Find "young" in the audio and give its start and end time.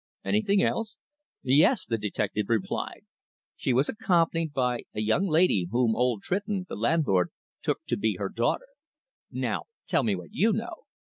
5.01-5.27